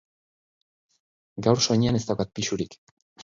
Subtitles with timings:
[1.47, 2.79] Gaur soinean ez daukat pisurik.